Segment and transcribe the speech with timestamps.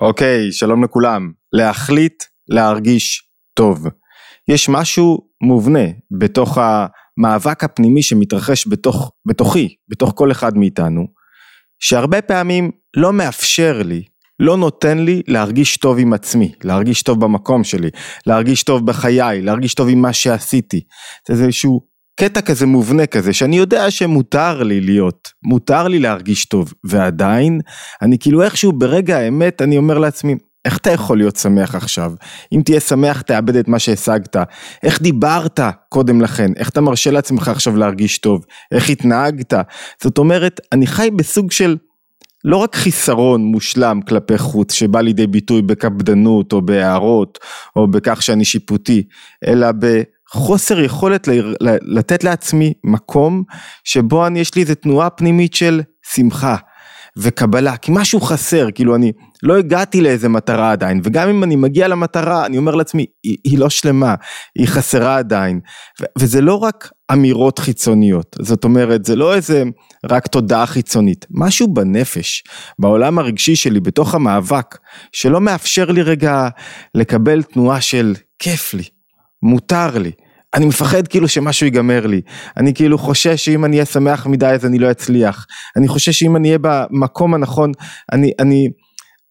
[0.00, 1.32] אוקיי, שלום לכולם.
[1.52, 3.86] להחליט להרגיש טוב.
[4.48, 5.84] יש משהו מובנה
[6.18, 11.06] בתוך המאבק הפנימי שמתרחש בתוך, בתוכי, בתוך כל אחד מאיתנו,
[11.78, 14.02] שהרבה פעמים לא מאפשר לי,
[14.40, 17.90] לא נותן לי להרגיש טוב עם עצמי, להרגיש טוב במקום שלי,
[18.26, 20.80] להרגיש טוב בחיי, להרגיש טוב עם מה שעשיתי.
[21.28, 21.89] זה איזשהו
[22.20, 27.60] קטע כזה מובנה כזה, שאני יודע שמותר לי להיות, מותר לי להרגיש טוב, ועדיין,
[28.02, 30.34] אני כאילו איכשהו ברגע האמת, אני אומר לעצמי,
[30.64, 32.12] איך אתה יכול להיות שמח עכשיו?
[32.52, 34.36] אם תהיה שמח תאבד את מה שהשגת.
[34.82, 36.52] איך דיברת קודם לכן?
[36.56, 38.44] איך אתה מרשה לעצמך עכשיו להרגיש טוב?
[38.72, 39.54] איך התנהגת?
[40.02, 41.76] זאת אומרת, אני חי בסוג של
[42.44, 47.38] לא רק חיסרון מושלם כלפי חוץ שבא לידי ביטוי בקפדנות או בהערות
[47.76, 49.02] או בכך שאני שיפוטי,
[49.46, 49.68] אלא
[50.34, 51.28] בחוסר יכולת
[51.82, 53.42] לתת לעצמי מקום
[53.84, 55.80] שבו אני יש לי איזה תנועה פנימית של
[56.14, 56.56] שמחה.
[57.16, 59.12] וקבלה, כי משהו חסר, כאילו אני
[59.42, 63.58] לא הגעתי לאיזה מטרה עדיין, וגם אם אני מגיע למטרה, אני אומר לעצמי, היא, היא
[63.58, 64.14] לא שלמה,
[64.58, 65.60] היא חסרה עדיין,
[66.02, 69.64] ו- וזה לא רק אמירות חיצוניות, זאת אומרת, זה לא איזה
[70.10, 72.44] רק תודעה חיצונית, משהו בנפש,
[72.78, 74.78] בעולם הרגשי שלי, בתוך המאבק,
[75.12, 76.48] שלא מאפשר לי רגע
[76.94, 78.84] לקבל תנועה של כיף לי,
[79.42, 80.10] מותר לי.
[80.54, 82.20] אני מפחד כאילו שמשהו ייגמר לי,
[82.56, 86.36] אני כאילו חושש שאם אני אהיה שמח מדי אז אני לא אצליח, אני חושש שאם
[86.36, 87.72] אני אהיה במקום הנכון,
[88.12, 88.68] אני, אני,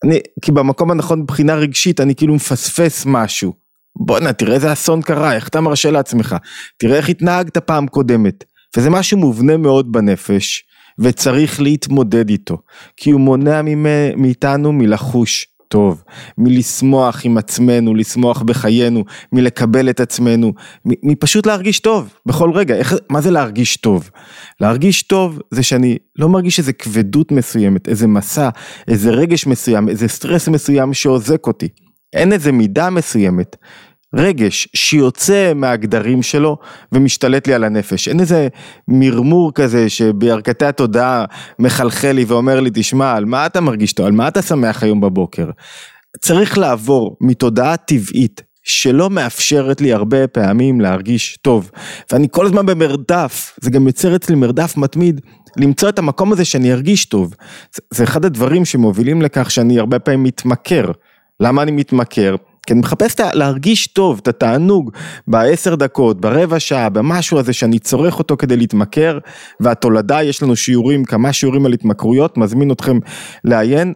[0.04, 3.54] אני, כי במקום הנכון מבחינה רגשית אני כאילו מפספס משהו.
[3.96, 6.36] בואנה תראה איזה אסון קרה, איך אתה מרשה לעצמך,
[6.78, 8.44] תראה איך התנהגת פעם קודמת,
[8.78, 10.64] וזה משהו מובנה מאוד בנפש,
[11.00, 12.58] וצריך להתמודד איתו,
[12.98, 13.62] כי הוא מונע
[14.16, 16.04] מאיתנו מלחוש טוב,
[16.38, 20.54] מלשמוח עם עצמנו, לשמוח בחיינו, מלקבל את עצמנו,
[20.86, 22.76] מפשוט להרגיש טוב בכל רגע.
[22.76, 24.10] איך, מה זה להרגיש טוב?
[24.62, 28.50] להרגיש טוב זה שאני לא מרגיש איזה כבדות מסוימת, איזה מסע,
[28.88, 31.68] איזה רגש מסוים, איזה סטרס מסוים שעוזק אותי.
[32.14, 33.56] אין איזה מידה מסוימת
[34.16, 36.58] רגש שיוצא מהגדרים שלו
[36.92, 38.08] ומשתלט לי על הנפש.
[38.08, 38.48] אין איזה
[38.88, 41.26] מרמור כזה שבירכתי התודעה
[41.60, 44.06] מחלחל לי ואומר לי, תשמע, על מה אתה מרגיש טוב?
[44.06, 45.50] על מה אתה שמח היום בבוקר?
[46.22, 51.72] צריך לעבור מתודעה טבעית שלא מאפשרת לי הרבה פעמים להרגיש טוב.
[52.12, 55.22] ואני כל הזמן במרדף, זה גם יוצר אצלי מרדף מתמיד,
[55.58, 57.34] למצוא את המקום הזה שאני ארגיש טוב.
[57.94, 60.92] זה, אחד הדברים שמובילים לכך שאני הרבה פעמים מתמכר.
[61.40, 62.36] למה אני מתמכר?
[62.70, 64.92] כי אני מחפש להרגיש טוב, את התענוג
[65.28, 69.20] בעשר דקות, ברבע שעה, במשהו הזה שאני צורך אותו כדי להתמכר,
[69.60, 73.00] והתולדה, יש לנו שיעורים, כמה שיעורים על התמכרויות, מזמין אתכם
[73.44, 73.94] לעיין.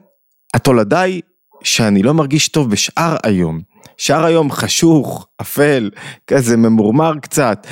[0.53, 1.21] התולדה היא
[1.63, 3.61] שאני לא מרגיש טוב בשאר היום.
[3.97, 5.89] שאר היום חשוך, אפל,
[6.27, 7.67] כזה ממורמר קצת,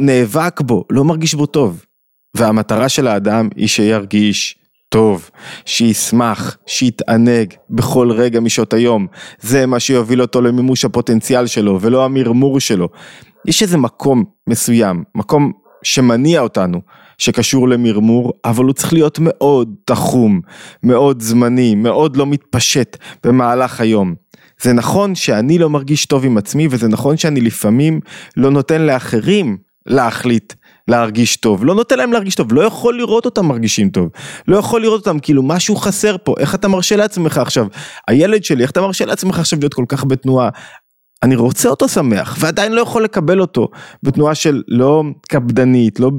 [0.00, 1.84] נאבק בו, לא מרגיש בו טוב.
[2.36, 4.58] והמטרה של האדם היא שירגיש
[4.92, 5.30] טוב,
[5.64, 9.06] שישמח, שיתענג בכל רגע משעות היום.
[9.40, 12.88] זה מה שיוביל אותו למימוש הפוטנציאל שלו ולא המרמור שלו.
[13.46, 15.52] יש איזה מקום מסוים, מקום
[15.82, 16.80] שמניע אותנו,
[17.18, 20.40] שקשור למרמור, אבל הוא צריך להיות מאוד תחום,
[20.82, 24.14] מאוד זמני, מאוד לא מתפשט במהלך היום.
[24.62, 28.00] זה נכון שאני לא מרגיש טוב עם עצמי וזה נכון שאני לפעמים
[28.36, 30.52] לא נותן לאחרים להחליט
[30.88, 34.08] להרגיש טוב, לא נותן להם להרגיש טוב, לא יכול לראות אותם מרגישים טוב,
[34.48, 37.66] לא יכול לראות אותם כאילו משהו חסר פה, איך אתה מרשה לעצמך עכשיו,
[38.08, 40.48] הילד שלי, איך אתה מרשה לעצמך עכשיו להיות כל כך בתנועה,
[41.22, 43.68] אני רוצה אותו שמח ועדיין לא יכול לקבל אותו.
[44.02, 46.10] בתנועה של לא קפדנית, לא,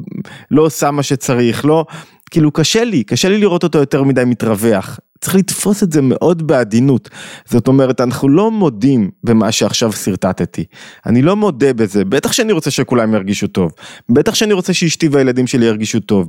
[0.52, 1.86] לא עושה מה שצריך, לא,
[2.32, 6.48] כאילו קשה לי, קשה לי לראות אותו יותר מדי מתרווח, צריך לתפוס את זה מאוד
[6.48, 7.10] בעדינות.
[7.46, 10.66] זאת אומרת, אנחנו לא מודים במה שעכשיו שרטטתי.
[11.06, 13.72] אני לא מודה בזה, בטח שאני רוצה שכולם ירגישו טוב.
[14.10, 16.28] בטח שאני רוצה שאשתי והילדים שלי ירגישו טוב.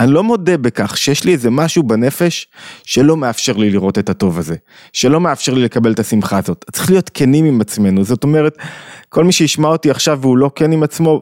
[0.00, 2.48] אני לא מודה בכך שיש לי איזה משהו בנפש
[2.84, 4.56] שלא מאפשר לי לראות את הטוב הזה,
[4.92, 6.64] שלא מאפשר לי לקבל את השמחה הזאת.
[6.72, 8.58] צריך להיות כנים עם עצמנו, זאת אומרת,
[9.08, 11.20] כל מי שישמע אותי עכשיו והוא לא כן עם עצמו,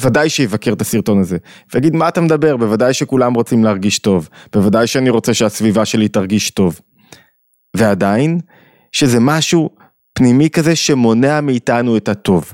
[0.00, 1.36] ודאי שיבקר את הסרטון הזה.
[1.74, 6.50] ויגיד מה אתה מדבר, בוודאי שכולם רוצים להרגיש טוב, בוודאי שאני רוצה שהסביבה שלי תרגיש
[6.50, 6.80] טוב.
[7.76, 8.40] ועדיין,
[8.92, 9.70] שזה משהו
[10.12, 12.52] פנימי כזה שמונע מאיתנו את הטוב.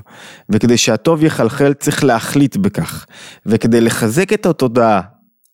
[0.49, 3.05] וכדי שהטוב יחלחל צריך להחליט בכך.
[3.45, 5.01] וכדי לחזק את התודעה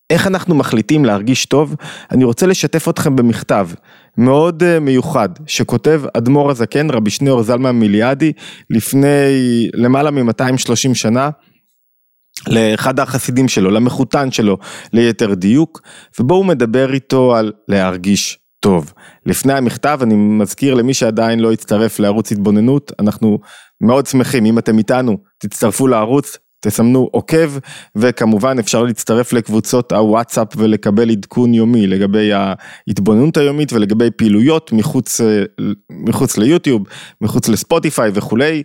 [0.09, 1.75] איך אנחנו מחליטים להרגיש טוב?
[2.11, 3.69] אני רוצה לשתף אתכם במכתב
[4.17, 8.31] מאוד אה, מיוחד שכותב אדמו"ר הזקן רבי שניאור זלמן מיליאדי
[8.69, 11.29] לפני למעלה מ-230 שנה.
[12.47, 14.57] לאחד החסידים שלו, למחותן שלו
[14.94, 15.81] ליתר דיוק,
[16.19, 18.94] ובו הוא מדבר איתו על להרגיש טוב.
[19.25, 23.39] לפני המכתב אני מזכיר למי שעדיין לא הצטרף לערוץ התבוננות, אנחנו
[23.81, 27.51] מאוד שמחים, אם אתם איתנו, תצטרפו לערוץ, תסמנו עוקב,
[27.95, 35.21] וכמובן אפשר להצטרף לקבוצות הוואטסאפ ולקבל עדכון יומי לגבי ההתבוננות היומית ולגבי פעילויות מחוץ,
[35.89, 36.83] מחוץ ליוטיוב,
[37.21, 38.63] מחוץ לספוטיפיי וכולי,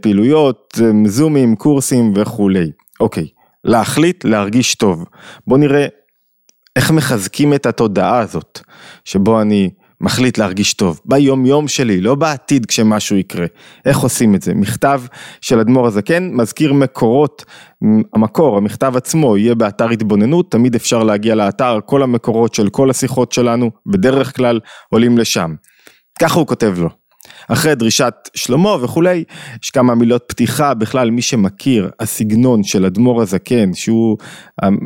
[0.00, 2.70] פעילויות, זומים, קורסים וכולי.
[3.00, 3.26] אוקיי,
[3.64, 5.04] להחליט, להרגיש טוב.
[5.46, 5.86] בוא נראה
[6.76, 8.60] איך מחזקים את התודעה הזאת,
[9.04, 13.46] שבו אני מחליט להרגיש טוב, ביום יום שלי, לא בעתיד כשמשהו יקרה.
[13.84, 14.54] איך עושים את זה?
[14.54, 15.02] מכתב
[15.40, 17.44] של אדמו"ר הזקן מזכיר מקורות,
[18.14, 23.32] המקור, המכתב עצמו יהיה באתר התבוננות, תמיד אפשר להגיע לאתר, כל המקורות של כל השיחות
[23.32, 24.60] שלנו, בדרך כלל
[24.90, 25.54] עולים לשם.
[26.20, 26.99] ככה הוא כותב לו.
[27.52, 29.24] אחרי דרישת שלמה וכולי,
[29.62, 34.16] יש כמה מילות פתיחה, בכלל מי שמכיר, הסגנון של אדמו"ר הזקן, שהוא
[34.64, 34.76] אמ,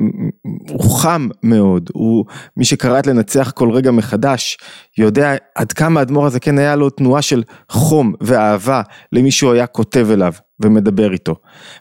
[0.70, 2.25] הוא חם מאוד, הוא
[2.56, 4.58] מי שקרא את לנצח כל רגע מחדש,
[4.99, 8.82] יודע עד כמה אדמו"ר הזקן היה לו תנועה של חום ואהבה
[9.12, 11.37] למי שהוא היה כותב אליו ומדבר איתו.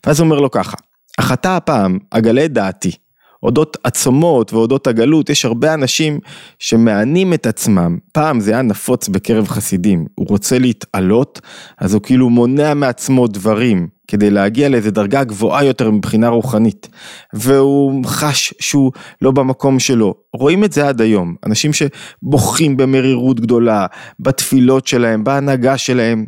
[0.05, 0.77] ואז הוא אומר לו ככה,
[1.17, 3.02] החטא הפעם, אגלה דעתי.
[3.43, 6.19] אודות עצומות ואודות הגלות, יש הרבה אנשים
[6.59, 7.97] שמענים את עצמם.
[8.11, 11.41] פעם זה היה נפוץ בקרב חסידים, הוא רוצה להתעלות,
[11.77, 16.89] אז הוא כאילו מונע מעצמו דברים כדי להגיע לאיזה דרגה גבוהה יותר מבחינה רוחנית.
[17.33, 18.91] והוא חש שהוא
[19.21, 20.13] לא במקום שלו.
[20.33, 23.85] רואים את זה עד היום, אנשים שבוכים במרירות גדולה,
[24.19, 26.25] בתפילות שלהם, בהנהגה שלהם,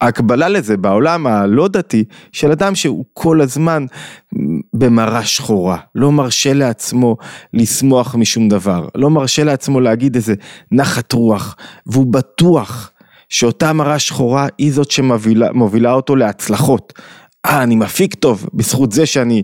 [0.00, 3.86] ההקבלה לזה בעולם הלא דתי של אדם שהוא כל הזמן
[4.78, 7.16] במראה שחורה, לא מרשה לעצמו
[7.54, 10.34] לשמוח משום דבר, לא מרשה לעצמו להגיד איזה
[10.72, 11.56] נחת רוח,
[11.86, 12.90] והוא בטוח
[13.28, 16.92] שאותה מראה שחורה היא זאת שמובילה אותו להצלחות.
[17.46, 19.42] אה, אני מפיק טוב בזכות זה שאני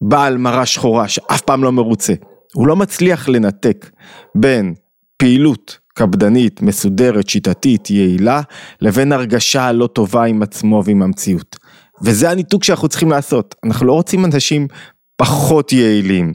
[0.00, 2.14] בעל מראה שחורה שאף פעם לא מרוצה.
[2.54, 3.90] הוא לא מצליח לנתק
[4.34, 4.74] בין
[5.16, 8.40] פעילות קפדנית, מסודרת, שיטתית, יעילה,
[8.80, 11.56] לבין הרגשה לא טובה עם עצמו ועם המציאות.
[12.02, 13.54] וזה הניתוק שאנחנו צריכים לעשות.
[13.64, 14.68] אנחנו לא רוצים אנשים
[15.16, 16.32] פחות יעילים,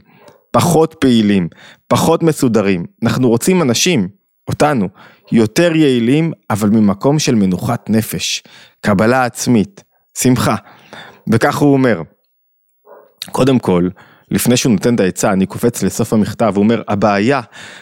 [0.50, 1.48] פחות פעילים,
[1.88, 2.84] פחות מסודרים.
[3.02, 4.08] אנחנו רוצים אנשים,
[4.48, 4.88] אותנו,
[5.32, 8.42] יותר יעילים, אבל ממקום של מנוחת נפש,
[8.80, 9.84] קבלה עצמית,
[10.18, 10.56] שמחה.
[11.32, 12.02] וכך הוא אומר,
[13.32, 13.88] קודם כל,
[14.30, 17.40] לפני שהוא נותן את העצה, אני קופץ לסוף המכתב, הוא אומר, הבעיה,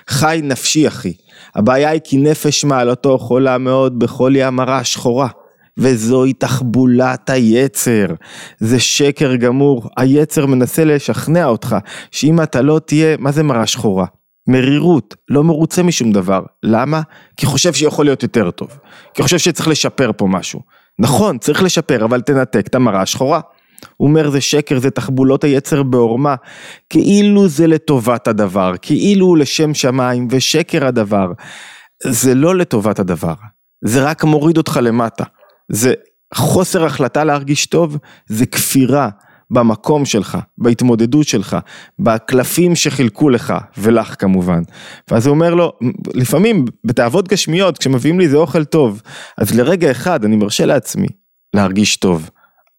[0.08, 1.12] חי נפשי אחי,
[1.54, 5.28] הבעיה היא כי נפש מעלתו חולה מאוד בחולי המרה שחורה.
[5.80, 8.06] וזוהי תחבולת היצר,
[8.58, 11.76] זה שקר גמור, היצר מנסה לשכנע אותך
[12.10, 14.06] שאם אתה לא תהיה, מה זה מרה שחורה?
[14.48, 17.00] מרירות, לא מרוצה משום דבר, למה?
[17.36, 18.68] כי חושב שיכול להיות יותר טוב,
[19.14, 20.60] כי חושב שצריך לשפר פה משהו,
[20.98, 23.40] נכון צריך לשפר אבל תנתק את המרה השחורה.
[23.96, 26.34] הוא אומר זה שקר, זה תחבולות היצר בעורמה,
[26.90, 31.32] כאילו זה לטובת הדבר, כאילו לשם שמיים, ושקר הדבר.
[32.04, 33.34] זה לא לטובת הדבר,
[33.84, 35.24] זה רק מוריד אותך למטה.
[35.70, 35.94] זה
[36.34, 37.96] חוסר החלטה להרגיש טוב,
[38.26, 39.08] זה כפירה
[39.50, 41.56] במקום שלך, בהתמודדות שלך,
[41.98, 44.62] בקלפים שחילקו לך, ולך כמובן.
[45.10, 45.72] ואז הוא אומר לו,
[46.14, 49.02] לפעמים בתאוות גשמיות, כשמביאים לי איזה אוכל טוב,
[49.38, 51.08] אז לרגע אחד אני מרשה לעצמי
[51.54, 52.30] להרגיש טוב.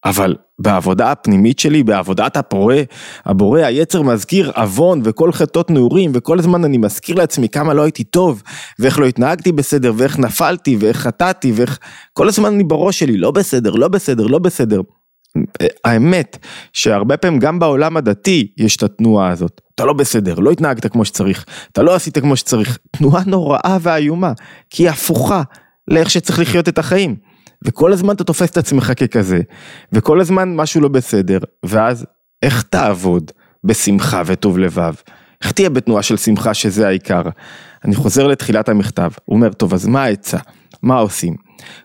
[0.04, 2.82] אבל בעבודה הפנימית שלי, בעבודת הפורה,
[3.24, 8.04] הבורא, היצר מזכיר עוון וכל חטאות נעורים, וכל הזמן אני מזכיר לעצמי כמה לא הייתי
[8.04, 8.42] טוב,
[8.78, 11.78] ואיך לא התנהגתי בסדר, ואיך נפלתי, ואיך חטאתי, ואיך...
[12.12, 14.80] כל הזמן אני בראש שלי, לא בסדר, לא בסדר, לא בסדר.
[15.84, 16.38] האמת
[16.72, 21.04] שהרבה פעמים גם בעולם הדתי יש את התנועה הזאת, אתה לא בסדר, לא התנהגת כמו
[21.04, 24.32] שצריך, אתה לא עשית כמו שצריך, תנועה נוראה ואיומה,
[24.70, 25.42] כי היא הפוכה
[25.88, 27.31] לאיך שצריך לחיות את החיים.
[27.64, 29.40] וכל הזמן אתה תופס את עצמך ככזה,
[29.92, 32.06] וכל הזמן משהו לא בסדר, ואז
[32.42, 33.30] איך תעבוד
[33.64, 34.94] בשמחה וטוב לבב?
[35.42, 37.22] איך תהיה בתנועה של שמחה שזה העיקר?
[37.84, 40.38] אני חוזר לתחילת המכתב, הוא אומר, טוב, אז מה העצה?
[40.82, 41.36] מה עושים?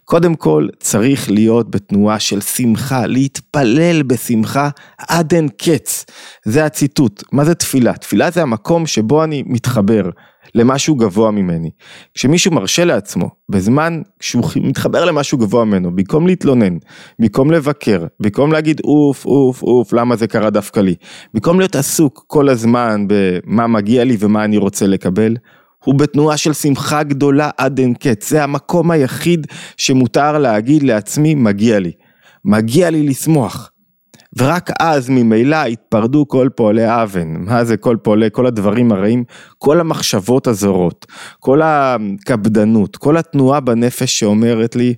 [0.05, 6.05] קודם כל, צריך להיות בתנועה של שמחה, להתפלל בשמחה עד אין קץ.
[6.45, 7.23] זה הציטוט.
[7.31, 7.93] מה זה תפילה?
[7.93, 10.09] תפילה זה המקום שבו אני מתחבר
[10.57, 11.69] למשהו גבוה ממני.
[12.13, 16.77] כשמישהו מרשה לעצמו, בזמן שהוא מתחבר למשהו גבוה ממנו, במקום להתלונן,
[17.19, 20.95] במקום לבקר, במקום להגיד אוף, אוף, אוף, למה זה קרה דווקא לי,
[21.33, 25.37] במקום להיות עסוק כל הזמן במה מגיע לי ומה אני רוצה לקבל,
[25.83, 29.47] הוא בתנועה של שמחה גדולה עד אין קץ, זה המקום היחיד
[29.77, 31.91] שמותר להגיד לעצמי מגיע לי,
[32.45, 33.71] מגיע לי לשמוח.
[34.37, 39.23] ורק אז ממילא התפרדו כל פועלי אבן, מה זה כל פועלי, כל הדברים הרעים,
[39.57, 41.05] כל המחשבות הזרות,
[41.39, 44.93] כל הקפדנות, כל התנועה בנפש שאומרת לי,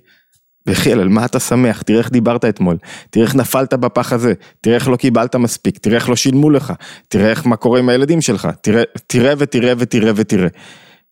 [0.66, 1.82] וחיל, על מה אתה שמח?
[1.82, 2.76] תראה איך דיברת אתמול,
[3.10, 6.72] תראה איך נפלת בפח הזה, תראה איך לא קיבלת מספיק, תראה איך לא שילמו לך,
[7.08, 10.48] תראה איך מה קורה עם הילדים שלך, תראה, תראה ותראה ותראה ותראה.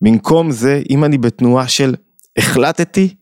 [0.01, 1.95] במקום זה, אם אני בתנועה של
[2.37, 3.15] החלטתי,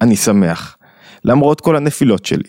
[0.00, 0.76] אני שמח.
[1.24, 2.48] למרות כל הנפילות שלי,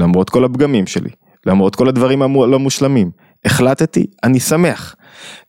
[0.00, 1.10] למרות כל הפגמים שלי,
[1.46, 3.10] למרות כל הדברים הלא מושלמים.
[3.44, 4.96] החלטתי, אני שמח.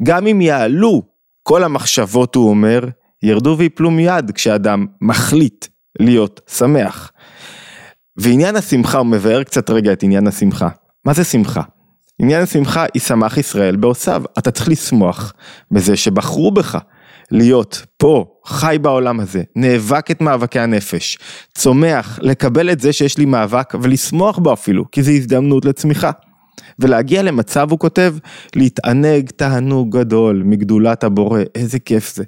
[0.04, 1.02] גם אם יעלו
[1.44, 2.86] כל המחשבות, הוא אומר,
[3.24, 5.68] ירדו ויפלו מיד כשאדם מחליט
[6.00, 7.12] להיות שמח.
[8.18, 10.70] ועניין השמחה, הוא מבאר קצת רגע את עניין השמחה.
[11.06, 11.62] מה זה שמחה?
[12.20, 14.24] עניין השמחה, ישמח ישראל בעושיו.
[14.40, 15.34] אתה צריך לשמוח
[15.72, 16.78] בזה שבחרו בך
[17.32, 21.18] להיות פה, חי בעולם הזה, נאבק את מאבקי הנפש,
[21.56, 26.12] צומח, לקבל את זה שיש לי מאבק ולשמוח בו אפילו, כי זו הזדמנות לצמיחה.
[26.80, 28.16] ולהגיע למצב, הוא כותב,
[28.56, 32.24] להתענג תענוג גדול מגדולת הבורא, איזה כיף זה.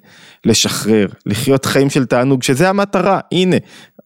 [0.46, 3.56] לשחרר, לחיות חיים של תענוג, שזה המטרה, הנה,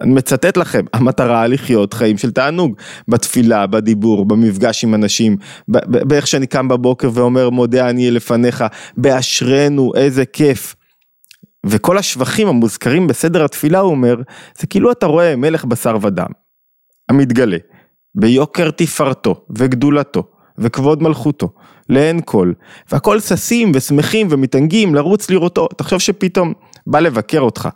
[0.02, 2.76] אני מצטט לכם, המטרה לחיות חיים של תענוג,
[3.08, 5.38] בתפילה, בדיבור, במפגש עם אנשים,
[5.68, 8.64] באיך שאני קם בבוקר ואומר מודה אני לפניך,
[8.98, 10.76] באשרנו, איזה כיף.
[11.66, 14.16] וכל השבחים המוזכרים בסדר התפילה, הוא אומר,
[14.60, 16.30] זה כאילו אתה רואה מלך בשר ודם,
[17.10, 17.58] המתגלה,
[18.16, 20.24] ביוקר תפארתו וגדולתו
[20.58, 21.54] וכבוד מלכותו,
[21.90, 22.54] לעין כל,
[22.92, 26.54] והכל ששים ושמחים ומתענגים לרוץ לראותו, תחשוב שפתאום
[26.88, 27.70] בא לבקר אותך,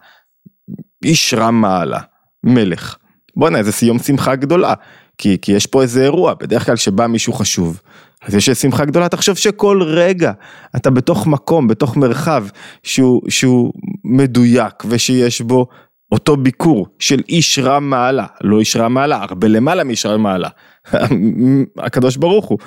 [1.05, 1.99] איש רם מעלה,
[2.43, 2.97] מלך,
[3.35, 4.73] בואנה איזה סיום שמחה גדולה,
[5.17, 7.81] כי, כי יש פה איזה אירוע, בדרך כלל שבא מישהו חשוב,
[8.21, 10.31] אז יש שמחה גדולה, תחשוב שכל רגע
[10.75, 12.45] אתה בתוך מקום, בתוך מרחב
[12.83, 13.73] שהוא, שהוא
[14.03, 15.67] מדויק ושיש בו
[16.11, 20.49] אותו ביקור של איש רם מעלה, לא איש רם מעלה, הרבה למעלה מאיש רם מעלה,
[21.85, 22.57] הקדוש ברוך הוא.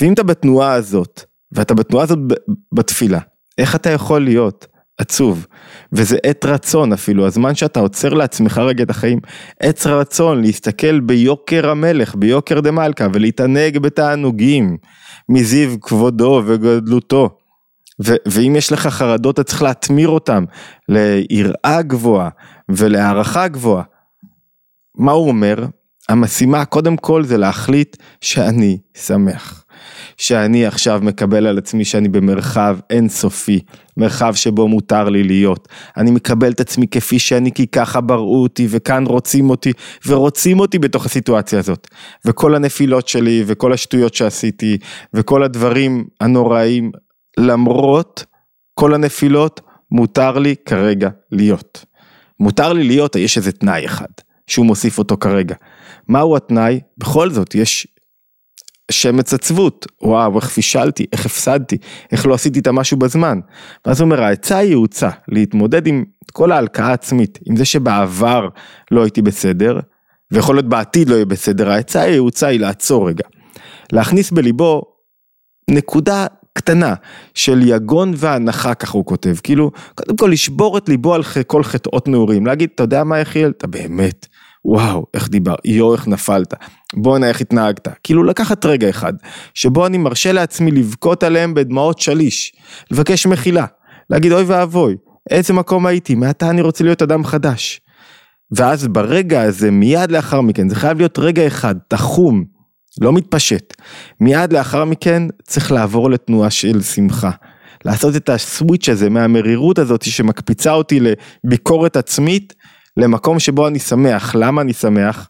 [0.00, 2.18] ואם אתה בתנועה הזאת, ואתה בתנועה הזאת
[2.72, 3.18] בתפילה,
[3.58, 4.66] איך אתה יכול להיות
[5.00, 5.46] עצוב?
[5.92, 9.18] וזה עת רצון אפילו, הזמן שאתה עוצר לעצמך רגע את החיים,
[9.60, 14.76] עת רצון להסתכל ביוקר המלך, ביוקר דה מלכה, ולהתענג בתענוגים,
[15.28, 17.28] מזיו כבודו וגדלותו.
[18.04, 20.44] ו- ואם יש לך חרדות, אתה צריך להטמיר אותם
[20.88, 22.28] ליראה גבוהה
[22.68, 23.84] ולהערכה גבוהה.
[24.94, 25.66] מה הוא אומר?
[26.08, 29.64] המשימה קודם כל זה להחליט שאני שמח.
[30.20, 33.60] שאני עכשיו מקבל על עצמי שאני במרחב אינסופי,
[33.96, 35.68] מרחב שבו מותר לי להיות.
[35.96, 39.72] אני מקבל את עצמי כפי שאני כי ככה בראו אותי וכאן רוצים אותי
[40.06, 41.88] ורוצים אותי בתוך הסיטואציה הזאת.
[42.24, 44.78] וכל הנפילות שלי וכל השטויות שעשיתי
[45.14, 46.92] וכל הדברים הנוראים,
[47.38, 48.24] למרות
[48.74, 49.60] כל הנפילות,
[49.90, 51.84] מותר לי כרגע להיות.
[52.40, 54.06] מותר לי להיות, יש איזה תנאי אחד,
[54.46, 55.54] שהוא מוסיף אותו כרגע.
[56.08, 56.80] מהו התנאי?
[56.98, 57.86] בכל זאת, יש
[58.90, 61.76] שמץ עצבות, וואו, איך פישלתי, איך הפסדתי,
[62.12, 63.40] איך לא עשיתי את המשהו בזמן.
[63.86, 68.48] ואז הוא אומר, העצה היא ייעוצה, להתמודד עם כל ההלקאה העצמית, עם זה שבעבר
[68.90, 69.80] לא הייתי בסדר,
[70.30, 73.24] ויכול להיות בעתיד לא יהיה בסדר, העצה היא ייעוצה היא לעצור רגע.
[73.92, 74.82] להכניס בליבו
[75.70, 76.94] נקודה קטנה
[77.34, 82.08] של יגון והנחה, ככה הוא כותב, כאילו, קודם כל לשבור את ליבו על כל חטאות
[82.08, 84.26] נעורים, להגיד, אתה יודע מה יחיאל, אתה באמת,
[84.64, 86.54] וואו, איך דיבר, יואו, איך נפלת,
[86.94, 89.12] בואנה, איך התנהגת, כאילו לקחת רגע אחד,
[89.54, 92.52] שבו אני מרשה לעצמי לבכות עליהם בדמעות שליש,
[92.90, 93.66] לבקש מחילה,
[94.10, 94.96] להגיד אוי ואבוי,
[95.30, 97.80] איזה מקום הייתי, מעתה אני רוצה להיות אדם חדש.
[98.52, 102.44] ואז ברגע הזה, מיד לאחר מכן, זה חייב להיות רגע אחד, תחום,
[103.00, 103.74] לא מתפשט.
[104.20, 107.30] מיד לאחר מכן צריך לעבור לתנועה של שמחה.
[107.84, 111.00] לעשות את הסוויץ' הזה מהמרירות הזאת שמקפיצה אותי
[111.44, 112.54] לביקורת עצמית
[112.96, 114.34] למקום שבו אני שמח.
[114.34, 115.28] למה אני שמח?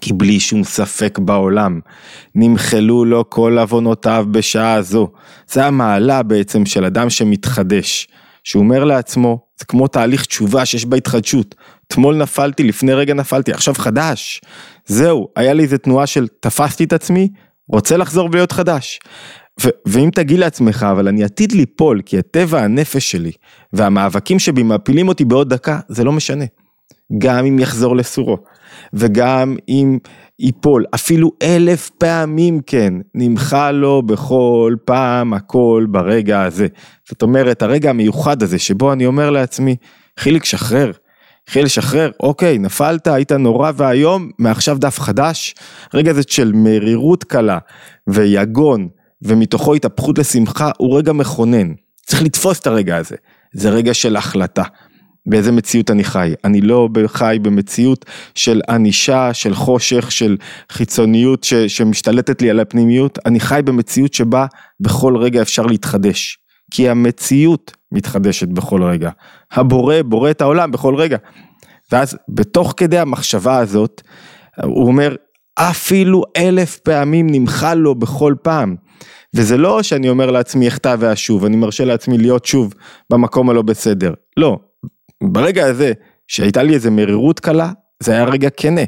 [0.00, 1.80] כי בלי שום ספק בעולם,
[2.34, 5.08] נמחלו לו כל עוונותיו בשעה זו.
[5.48, 8.08] זה המעלה בעצם של אדם שמתחדש,
[8.44, 11.54] שהוא אומר לעצמו, זה כמו תהליך תשובה שיש בה התחדשות.
[11.86, 14.40] אתמול נפלתי, לפני רגע נפלתי, עכשיו חדש.
[14.86, 17.28] זהו, היה לי איזה תנועה של תפסתי את עצמי,
[17.68, 19.00] רוצה לחזור ולהיות חדש.
[19.86, 23.32] ואם תגיד לעצמך, אבל אני עתיד ליפול, כי הטבע הנפש שלי,
[23.72, 26.44] והמאבקים שבי מפילים אותי בעוד דקה, זה לא משנה.
[27.18, 28.36] גם אם יחזור לסורו,
[28.92, 29.98] וגם אם
[30.38, 36.66] ייפול, אפילו אלף פעמים כן, נמחה לו בכל פעם הכל ברגע הזה.
[37.08, 39.76] זאת אומרת, הרגע המיוחד הזה, שבו אני אומר לעצמי,
[40.18, 40.92] חיליק, שחרר.
[41.48, 45.54] חיל לשחרר, אוקיי, נפלת, היית נורא ואיום, מעכשיו דף חדש.
[45.94, 47.58] רגע הזה של מרירות קלה
[48.06, 48.88] ויגון
[49.22, 51.72] ומתוכו התהפכות לשמחה הוא רגע מכונן.
[52.06, 53.16] צריך לתפוס את הרגע הזה.
[53.52, 54.62] זה רגע של החלטה.
[55.26, 56.34] באיזה מציאות אני חי.
[56.44, 60.36] אני לא חי במציאות של ענישה, של חושך, של
[60.72, 63.18] חיצוניות ש, שמשתלטת לי על הפנימיות.
[63.26, 64.46] אני חי במציאות שבה
[64.80, 66.38] בכל רגע אפשר להתחדש.
[66.70, 69.10] כי המציאות מתחדשת בכל רגע.
[69.52, 71.16] הבורא בורא את העולם בכל רגע.
[71.92, 74.02] ואז בתוך כדי המחשבה הזאת,
[74.62, 75.16] הוא אומר,
[75.54, 78.76] אפילו אלף פעמים נמחל לו בכל פעם.
[79.36, 82.74] וזה לא שאני אומר לעצמי אחטא ואשוב, אני מרשה לעצמי להיות שוב
[83.10, 84.14] במקום הלא בסדר.
[84.36, 84.58] לא,
[85.22, 85.92] ברגע הזה
[86.28, 88.84] שהייתה לי איזה מרירות קלה, זה היה רגע כנה,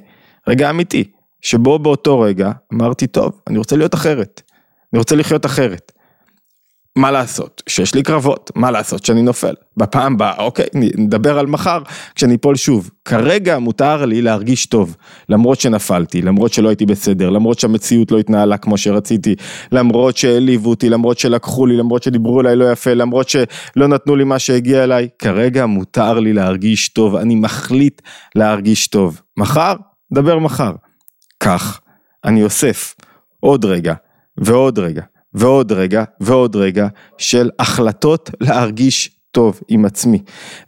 [0.49, 1.05] רגע אמיתי.
[1.43, 4.43] שבו באותו רגע אמרתי, טוב, אני רוצה להיות אחרת,
[4.93, 5.92] אני רוצה לחיות אחרת.
[6.97, 11.79] מה לעשות, שיש לי קרבות, מה לעשות שאני נופל, בפעם הבאה, אוקיי, נדבר על מחר
[12.15, 12.91] כשאני אפול שוב.
[13.05, 14.97] כרגע מותר לי להרגיש טוב,
[15.29, 19.35] למרות שנפלתי, למרות שלא הייתי בסדר, למרות שהמציאות לא התנהלה כמו שרציתי,
[19.73, 24.25] למרות שהעליבו אותי, למרות שלקחו לי, למרות שדיברו אליי לא יפה, למרות שלא נתנו לי
[24.25, 28.03] מה שהגיע אליי, כרגע מותר לי להרגיש טוב, אני מחליט
[28.35, 29.21] להרגיש טוב.
[29.37, 29.75] מחר?
[30.13, 30.73] דבר מחר.
[31.41, 31.81] כך,
[32.25, 32.95] אני אוסף
[33.41, 33.95] עוד רגע
[34.37, 35.03] ועוד רגע
[35.35, 40.19] ועוד רגע ועוד רגע של החלטות להרגיש טוב עם עצמי.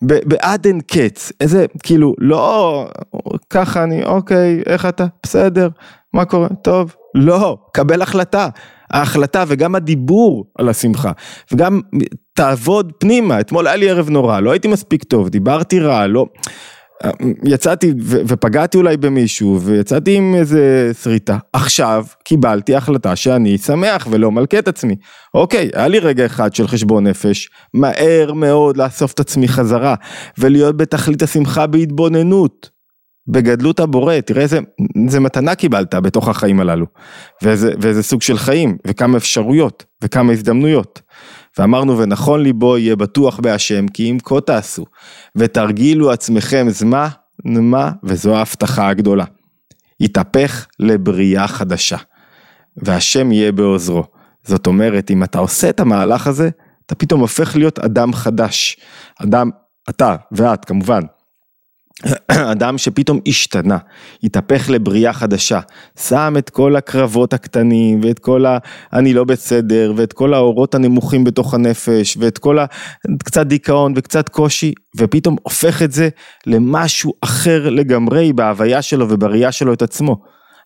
[0.01, 2.87] בעד אין קץ, איזה, כאילו, לא,
[3.49, 5.69] ככה אני, אוקיי, איך אתה, בסדר,
[6.13, 8.49] מה קורה, טוב, לא, קבל החלטה,
[8.91, 11.11] ההחלטה וגם הדיבור על השמחה,
[11.51, 11.81] וגם
[12.33, 16.25] תעבוד פנימה, אתמול היה לי ערב נורא, לא הייתי מספיק טוב, דיברתי רע, לא,
[17.45, 24.59] יצאתי ופגעתי אולי במישהו ויצאתי עם איזה שריטה, עכשיו קיבלתי החלטה שאני שמח ולא מלכה
[24.59, 24.95] את עצמי.
[25.33, 29.95] אוקיי, היה לי רגע אחד של חשבון נפש, מהר מאוד לאסוף את עצמי חזרה
[30.37, 32.73] ולהיות בתכלית השמחה בהתבוננות.
[33.27, 34.59] בגדלות הבורא, תראה איזה,
[35.05, 36.85] איזה מתנה קיבלת בתוך החיים הללו,
[37.41, 41.01] ואיזה, ואיזה סוג של חיים, וכמה אפשרויות, וכמה הזדמנויות.
[41.57, 44.85] ואמרנו ונכון ליבו יהיה בטוח בהשם כי אם כה תעשו
[45.35, 47.09] ותרגילו עצמכם זמה
[47.45, 49.25] נמה וזו ההבטחה הגדולה.
[49.99, 51.97] יתהפך לבריאה חדשה
[52.77, 54.03] והשם יהיה בעוזרו.
[54.43, 56.49] זאת אומרת אם אתה עושה את המהלך הזה
[56.85, 58.77] אתה פתאום הופך להיות אדם חדש.
[59.23, 59.49] אדם,
[59.89, 61.01] אתה ואת כמובן,
[62.31, 63.77] אדם שפתאום השתנה,
[64.23, 65.59] התהפך לבריאה חדשה,
[65.99, 68.57] שם את כל הקרבות הקטנים ואת כל ה...
[68.93, 72.65] אני לא בסדר ואת כל האורות הנמוכים בתוך הנפש ואת כל ה...
[73.23, 76.09] קצת דיכאון וקצת קושי ופתאום הופך את זה
[76.47, 80.17] למשהו אחר לגמרי בהוויה שלו ובראייה שלו את עצמו.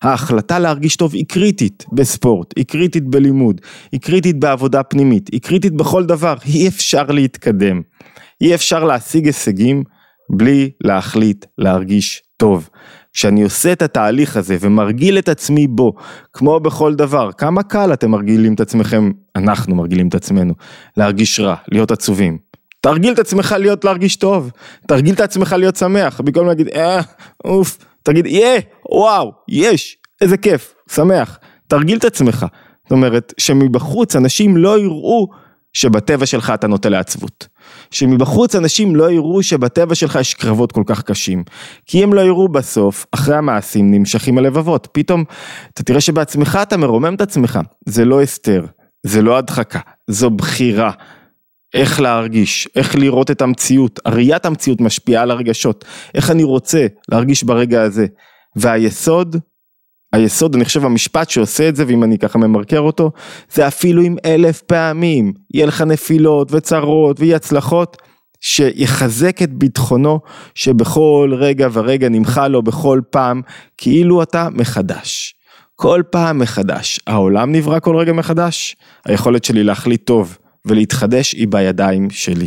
[0.02, 3.60] ההחלטה להרגיש טוב היא קריטית בספורט, היא קריטית בלימוד,
[3.92, 7.82] היא קריטית בעבודה פנימית, היא קריטית בכל דבר, אי אפשר להתקדם,
[8.40, 9.84] אי אפשר להשיג הישגים
[10.30, 12.68] בלי להחליט להרגיש טוב.
[13.12, 15.92] כשאני עושה את התהליך הזה ומרגיל את עצמי בו,
[16.32, 20.54] כמו בכל דבר, כמה קל אתם מרגילים את עצמכם, אנחנו מרגילים את עצמנו,
[20.96, 22.38] להרגיש רע, להיות עצובים.
[22.80, 24.50] תרגיל את עצמך להיות להרגיש טוב,
[24.86, 27.00] תרגיל את עצמך להיות שמח, במקום להגיד אה,
[27.44, 28.60] אוף, תגיד יה,
[28.90, 32.46] וואו, יש, איזה כיף, שמח, תרגיל את עצמך.
[32.84, 35.28] זאת אומרת, שמבחוץ אנשים לא יראו
[35.80, 37.48] שבטבע שלך אתה נוטה לעצבות.
[37.90, 41.44] שמבחוץ אנשים לא יראו שבטבע שלך יש קרבות כל כך קשים.
[41.86, 44.88] כי הם לא יראו בסוף, אחרי המעשים נמשכים הלבבות.
[44.92, 45.24] פתאום,
[45.74, 47.58] אתה תראה שבעצמך אתה מרומם את עצמך.
[47.86, 48.64] זה לא הסתר,
[49.06, 50.90] זה לא הדחקה, זו בחירה.
[51.74, 57.44] איך להרגיש, איך לראות את המציאות, הראיית המציאות משפיעה על הרגשות, איך אני רוצה להרגיש
[57.44, 58.06] ברגע הזה.
[58.56, 59.36] והיסוד
[60.12, 63.10] היסוד, אני חושב המשפט שעושה את זה, ואם אני ככה ממרקר אותו,
[63.52, 67.96] זה אפילו אם אלף פעמים יהיה לך נפילות וצרות ואי הצלחות,
[68.40, 70.20] שיחזק את ביטחונו
[70.54, 73.42] שבכל רגע ורגע נמחה לו בכל פעם
[73.76, 75.34] כאילו אתה מחדש.
[75.76, 77.00] כל פעם מחדש.
[77.06, 82.46] העולם נברא כל רגע מחדש, היכולת שלי להחליט טוב ולהתחדש היא בידיים שלי.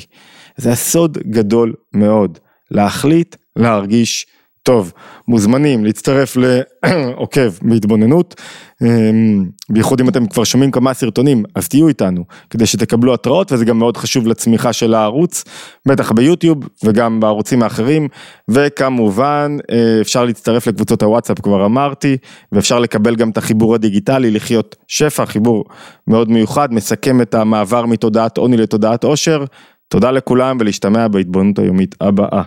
[0.58, 2.40] זה הסוד גדול מאוד,
[2.72, 4.26] להחליט, להרגיש
[4.64, 4.92] טוב.
[5.28, 8.42] מוזמנים להצטרף לעוקב בהתבוננות,
[8.82, 13.66] אמ, בייחוד אם אתם כבר שומעים כמה סרטונים, אז תהיו איתנו, כדי שתקבלו התראות, וזה
[13.66, 15.44] גם מאוד חשוב לצמיחה של הערוץ,
[15.88, 18.08] בטח ביוטיוב וגם בערוצים האחרים,
[18.50, 22.18] וכמובן אה, אפשר להצטרף לקבוצות הוואטסאפ, כבר אמרתי,
[22.52, 25.66] ואפשר לקבל גם את החיבור הדיגיטלי, לחיות שפע, חיבור
[26.08, 29.46] מאוד מיוחד, מסכם את המעבר מתודעת עוני לתודעת עושר.
[29.88, 32.42] תודה לכולם ולהשתמע בהתבוננות היומית הבאה.